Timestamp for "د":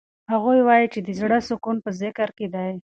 1.03-1.09